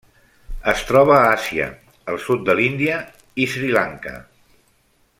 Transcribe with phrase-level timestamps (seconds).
[0.71, 1.67] Es troba a Àsia:
[2.15, 2.99] el sud de l'Índia
[3.45, 4.19] i Sri Lanka.